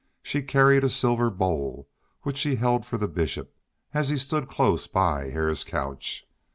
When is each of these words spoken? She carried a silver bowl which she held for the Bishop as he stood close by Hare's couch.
She 0.23 0.41
carried 0.41 0.83
a 0.83 0.89
silver 0.89 1.29
bowl 1.29 1.87
which 2.23 2.35
she 2.37 2.55
held 2.55 2.87
for 2.87 2.97
the 2.97 3.07
Bishop 3.07 3.53
as 3.93 4.09
he 4.09 4.17
stood 4.17 4.49
close 4.49 4.87
by 4.87 5.29
Hare's 5.29 5.63
couch. 5.63 6.25